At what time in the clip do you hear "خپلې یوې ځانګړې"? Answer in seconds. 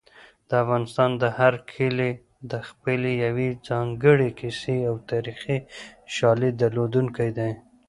2.67-4.29